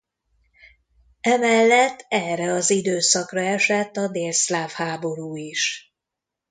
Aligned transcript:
Emellett 1.21 2.05
erre 2.09 2.51
az 2.53 2.69
időszakra 2.69 3.41
esett 3.41 3.97
a 3.97 4.07
délszláv 4.07 4.71
háború 4.71 5.35
is. 5.35 5.93